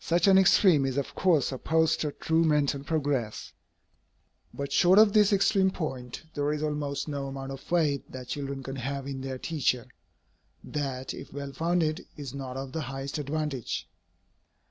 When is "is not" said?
12.18-12.58